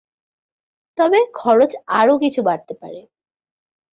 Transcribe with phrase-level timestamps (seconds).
[0.97, 3.01] তবে খরচ আরও কিছু বাড়তে পারে।